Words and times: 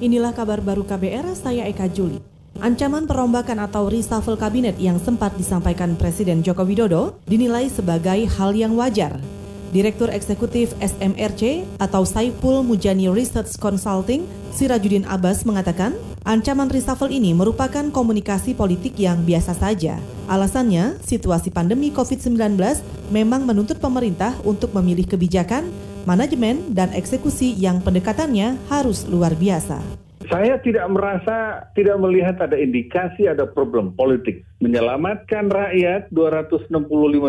Inilah 0.00 0.32
kabar 0.32 0.64
baru 0.64 0.80
KBR, 0.80 1.36
saya 1.36 1.68
Eka 1.68 1.84
Juli. 1.92 2.24
Ancaman 2.56 3.04
perombakan 3.04 3.68
atau 3.68 3.84
reshuffle 3.84 4.32
kabinet 4.32 4.80
yang 4.80 4.96
sempat 4.96 5.36
disampaikan 5.36 5.92
Presiden 5.92 6.40
Joko 6.40 6.64
Widodo 6.64 7.20
dinilai 7.28 7.68
sebagai 7.68 8.24
hal 8.24 8.56
yang 8.56 8.80
wajar. 8.80 9.20
Direktur 9.76 10.08
Eksekutif 10.08 10.72
SMRC 10.80 11.68
atau 11.76 12.08
Saiful 12.08 12.64
Mujani 12.64 13.12
Research 13.12 13.60
Consulting, 13.60 14.24
Sirajudin 14.56 15.04
Abbas 15.04 15.44
mengatakan, 15.44 15.92
ancaman 16.24 16.72
reshuffle 16.72 17.12
ini 17.12 17.36
merupakan 17.36 17.84
komunikasi 17.92 18.56
politik 18.56 18.96
yang 18.96 19.20
biasa 19.28 19.52
saja. 19.52 20.00
Alasannya, 20.32 20.96
situasi 21.04 21.52
pandemi 21.52 21.92
COVID-19 21.92 22.56
memang 23.12 23.44
menuntut 23.44 23.76
pemerintah 23.76 24.32
untuk 24.48 24.72
memilih 24.72 25.04
kebijakan, 25.04 25.68
manajemen, 26.10 26.74
dan 26.74 26.90
eksekusi 26.90 27.54
yang 27.54 27.78
pendekatannya 27.78 28.58
harus 28.66 29.06
luar 29.06 29.38
biasa. 29.38 30.09
Saya 30.30 30.62
tidak 30.62 30.86
merasa, 30.94 31.66
tidak 31.74 31.98
melihat 31.98 32.38
ada 32.38 32.54
indikasi 32.54 33.26
ada 33.26 33.50
problem 33.50 33.98
politik. 33.98 34.46
Menyelamatkan 34.62 35.50
rakyat 35.50 36.06
265 36.14 36.70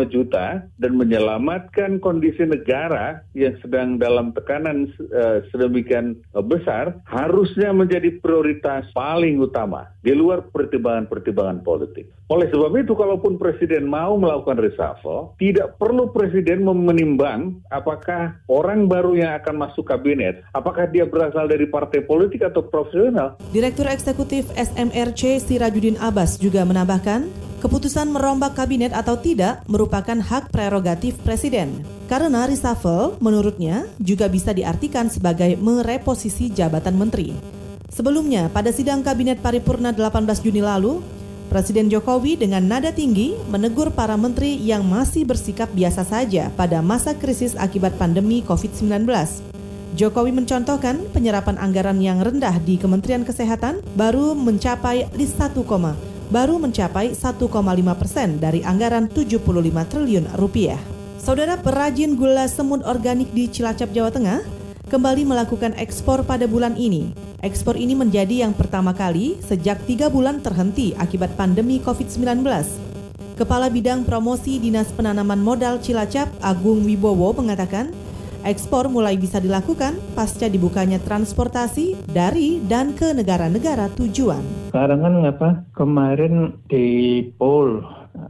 juta 0.06 0.62
dan 0.78 0.92
menyelamatkan 0.94 1.98
kondisi 1.98 2.46
negara 2.46 3.26
yang 3.34 3.58
sedang 3.58 3.98
dalam 3.98 4.30
tekanan 4.30 4.86
uh, 5.10 5.42
sedemikian 5.50 6.14
besar 6.46 7.02
harusnya 7.10 7.74
menjadi 7.74 8.22
prioritas 8.22 8.86
paling 8.94 9.42
utama 9.42 9.90
di 10.06 10.14
luar 10.14 10.46
pertimbangan-pertimbangan 10.54 11.66
politik. 11.66 12.06
Oleh 12.30 12.48
sebab 12.48 12.72
itu, 12.80 12.96
kalaupun 12.96 13.36
Presiden 13.36 13.84
mau 13.90 14.14
melakukan 14.14 14.56
reshuffle, 14.56 15.36
tidak 15.42 15.76
perlu 15.76 16.08
Presiden 16.14 16.64
menimbang 16.64 17.60
apakah 17.68 18.38
orang 18.46 18.86
baru 18.86 19.18
yang 19.18 19.36
akan 19.42 19.68
masuk 19.68 19.90
kabinet, 19.90 20.40
apakah 20.56 20.88
dia 20.88 21.04
berasal 21.04 21.44
dari 21.50 21.68
partai 21.68 22.04
politik 22.06 22.40
atau 22.44 22.64
profesional. 22.92 23.40
Direktur 23.56 23.88
Eksekutif 23.88 24.44
SMRC 24.52 25.40
Sirajudin 25.40 25.96
Abbas 25.96 26.36
juga 26.36 26.60
menambahkan, 26.68 27.24
keputusan 27.64 28.12
merombak 28.12 28.52
kabinet 28.52 28.92
atau 28.92 29.16
tidak 29.16 29.64
merupakan 29.64 30.20
hak 30.20 30.52
prerogatif 30.52 31.16
Presiden. 31.24 31.80
Karena 32.12 32.44
reshuffle, 32.44 33.16
menurutnya, 33.24 33.88
juga 33.96 34.28
bisa 34.28 34.52
diartikan 34.52 35.08
sebagai 35.08 35.56
mereposisi 35.56 36.52
jabatan 36.52 37.00
menteri. 37.00 37.32
Sebelumnya, 37.88 38.52
pada 38.52 38.72
sidang 38.72 39.04
Kabinet 39.04 39.40
Paripurna 39.40 39.92
18 39.92 40.44
Juni 40.44 40.64
lalu, 40.64 41.00
Presiden 41.52 41.92
Jokowi 41.92 42.40
dengan 42.40 42.64
nada 42.64 42.88
tinggi 42.88 43.36
menegur 43.52 43.92
para 43.92 44.16
menteri 44.16 44.56
yang 44.56 44.88
masih 44.88 45.28
bersikap 45.28 45.68
biasa 45.76 46.00
saja 46.00 46.48
pada 46.56 46.80
masa 46.80 47.12
krisis 47.12 47.52
akibat 47.60 47.92
pandemi 48.00 48.40
COVID-19. 48.40 49.51
Jokowi 49.92 50.32
mencontohkan 50.32 51.04
penyerapan 51.12 51.60
anggaran 51.60 52.00
yang 52.00 52.24
rendah 52.24 52.56
di 52.64 52.80
Kementerian 52.80 53.28
Kesehatan 53.28 53.84
baru 53.92 54.32
mencapai 54.32 55.04
1, 55.12 55.52
baru 56.32 56.56
mencapai 56.56 57.12
1,5 57.12 58.00
persen 58.00 58.40
dari 58.40 58.64
anggaran 58.64 59.04
75 59.12 59.44
triliun 59.92 60.32
rupiah. 60.40 60.80
Saudara 61.20 61.60
perajin 61.60 62.16
gula 62.16 62.48
semut 62.48 62.80
organik 62.88 63.28
di 63.36 63.52
Cilacap, 63.52 63.92
Jawa 63.92 64.08
Tengah 64.08 64.40
kembali 64.88 65.28
melakukan 65.28 65.76
ekspor 65.76 66.24
pada 66.24 66.48
bulan 66.48 66.72
ini. 66.80 67.12
Ekspor 67.44 67.76
ini 67.76 67.92
menjadi 67.92 68.48
yang 68.48 68.56
pertama 68.56 68.96
kali 68.96 69.36
sejak 69.44 69.76
tiga 69.84 70.08
bulan 70.08 70.40
terhenti 70.40 70.96
akibat 70.96 71.36
pandemi 71.36 71.76
COVID-19. 71.84 72.48
Kepala 73.36 73.68
Bidang 73.68 74.08
Promosi 74.08 74.56
Dinas 74.56 74.88
Penanaman 74.92 75.40
Modal 75.40 75.80
Cilacap, 75.84 76.32
Agung 76.40 76.84
Wibowo, 76.84 77.32
mengatakan 77.36 77.92
ekspor 78.42 78.90
mulai 78.90 79.18
bisa 79.18 79.38
dilakukan 79.38 79.98
pasca 80.14 80.50
dibukanya 80.50 80.98
transportasi 81.02 82.06
dari 82.10 82.62
dan 82.66 82.94
ke 82.94 83.14
negara-negara 83.14 83.90
tujuan. 83.98 84.42
Sekarang 84.70 85.00
kan 85.02 85.14
ngapa 85.22 85.48
kemarin 85.74 86.58
di 86.66 87.20
Pol 87.38 87.82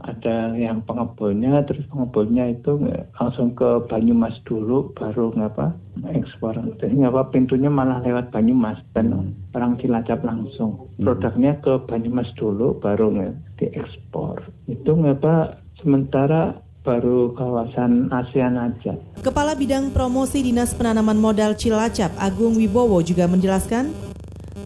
ada 0.03 0.55
yang 0.55 0.83
pengepulnya 0.87 1.63
terus 1.67 1.83
pengepulnya 1.91 2.55
itu 2.55 2.79
langsung 3.19 3.51
ke 3.55 3.83
Banyumas 3.87 4.35
dulu 4.47 4.95
baru 4.95 5.35
ngapa? 5.35 5.75
Ekspor. 6.07 6.55
Jadi 6.79 7.03
ngapa? 7.03 7.31
Pintunya 7.31 7.67
malah 7.67 7.99
lewat 8.03 8.31
Banyumas 8.31 8.79
dan 8.95 9.35
orang 9.51 9.75
Cilacap 9.79 10.23
langsung. 10.23 10.87
Hmm. 10.99 11.03
produknya 11.03 11.59
ke 11.59 11.83
Banyumas 11.83 12.31
dulu 12.39 12.79
baru 12.79 13.11
diekspor. 13.59 14.43
Itu 14.71 14.95
ngapa? 14.95 15.59
Sementara 15.83 16.63
baru 16.83 17.35
kawasan 17.35 18.11
ASEAN 18.11 18.55
aja. 18.55 18.95
Kepala 19.23 19.55
Bidang 19.55 19.95
Promosi 19.95 20.43
Dinas 20.43 20.75
Penanaman 20.75 21.15
Modal 21.15 21.55
Cilacap 21.55 22.11
Agung 22.19 22.59
Wibowo 22.59 22.99
juga 22.99 23.23
menjelaskan, 23.23 23.95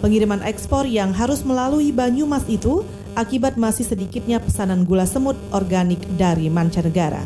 pengiriman 0.02 0.42
ekspor 0.42 0.90
yang 0.90 1.14
harus 1.14 1.46
melalui 1.46 1.94
Banyumas 1.94 2.42
itu 2.50 2.82
akibat 3.14 3.54
masih 3.54 3.86
sedikitnya 3.86 4.42
pesanan 4.42 4.82
gula 4.82 5.06
semut 5.06 5.38
organik 5.54 6.02
dari 6.18 6.50
mancanegara. 6.50 7.22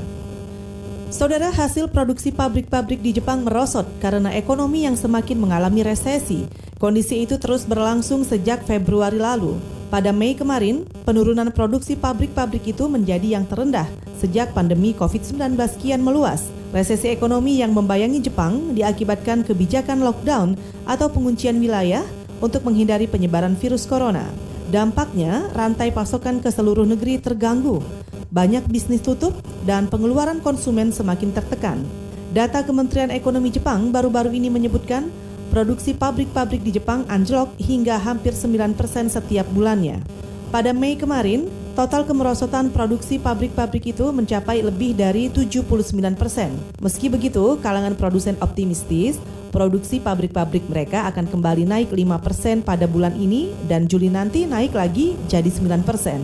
Saudara 1.07 1.55
hasil 1.55 1.87
produksi 1.87 2.35
pabrik-pabrik 2.35 2.99
di 2.99 3.15
Jepang 3.15 3.47
merosot 3.47 3.87
karena 4.03 4.35
ekonomi 4.35 4.83
yang 4.83 4.99
semakin 4.99 5.39
mengalami 5.39 5.87
resesi. 5.87 6.43
Kondisi 6.83 7.23
itu 7.23 7.39
terus 7.39 7.63
berlangsung 7.63 8.27
sejak 8.27 8.67
Februari 8.67 9.23
lalu. 9.23 9.55
Pada 9.91 10.15
Mei 10.15 10.31
kemarin, 10.31 10.87
penurunan 11.03 11.51
produksi 11.51 11.99
pabrik-pabrik 11.99 12.63
itu 12.63 12.87
menjadi 12.87 13.35
yang 13.35 13.43
terendah 13.43 13.83
sejak 14.23 14.55
pandemi 14.55 14.95
COVID-19 14.95 15.59
kian 15.83 15.99
meluas. 15.99 16.47
Resesi 16.71 17.11
ekonomi 17.11 17.59
yang 17.59 17.75
membayangi 17.75 18.23
Jepang 18.23 18.71
diakibatkan 18.71 19.43
kebijakan 19.43 19.99
lockdown 19.99 20.55
atau 20.87 21.11
penguncian 21.11 21.59
wilayah 21.59 22.07
untuk 22.39 22.63
menghindari 22.63 23.03
penyebaran 23.03 23.51
virus 23.59 23.83
corona. 23.83 24.23
Dampaknya, 24.71 25.51
rantai 25.51 25.91
pasokan 25.91 26.39
ke 26.39 26.47
seluruh 26.47 26.87
negeri 26.87 27.19
terganggu. 27.19 27.83
Banyak 28.31 28.71
bisnis 28.71 29.03
tutup 29.03 29.35
dan 29.67 29.91
pengeluaran 29.91 30.39
konsumen 30.39 30.95
semakin 30.95 31.35
tertekan. 31.35 31.83
Data 32.31 32.63
Kementerian 32.63 33.11
Ekonomi 33.11 33.51
Jepang 33.51 33.91
baru-baru 33.91 34.31
ini 34.31 34.47
menyebutkan 34.47 35.11
produksi 35.51 35.91
pabrik-pabrik 35.91 36.63
di 36.63 36.79
Jepang 36.79 37.03
anjlok 37.11 37.51
hingga 37.59 37.99
hampir 37.99 38.31
9% 38.31 38.79
setiap 39.11 39.43
bulannya. 39.51 39.99
Pada 40.47 40.71
Mei 40.71 40.95
kemarin, 40.95 41.51
total 41.75 42.07
kemerosotan 42.07 42.71
produksi 42.71 43.19
pabrik-pabrik 43.19 43.91
itu 43.91 44.07
mencapai 44.15 44.63
lebih 44.63 44.95
dari 44.95 45.27
79 45.27 45.67
persen. 46.15 46.55
Meski 46.79 47.11
begitu, 47.11 47.59
kalangan 47.59 47.99
produsen 47.99 48.39
optimistis, 48.39 49.19
produksi 49.51 49.99
pabrik-pabrik 49.99 50.63
mereka 50.71 51.03
akan 51.11 51.27
kembali 51.27 51.67
naik 51.67 51.91
5 51.91 52.23
persen 52.23 52.55
pada 52.63 52.87
bulan 52.87 53.11
ini 53.19 53.51
dan 53.67 53.91
Juli 53.91 54.07
nanti 54.07 54.47
naik 54.47 54.71
lagi 54.71 55.19
jadi 55.27 55.51
9 55.51 55.83
persen. 55.83 56.23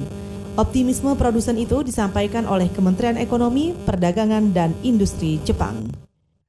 Optimisme 0.58 1.14
produsen 1.14 1.60
itu 1.60 1.86
disampaikan 1.86 2.50
oleh 2.50 2.66
Kementerian 2.74 3.20
Ekonomi, 3.20 3.78
Perdagangan, 3.86 4.56
dan 4.58 4.74
Industri 4.82 5.38
Jepang. 5.46 6.07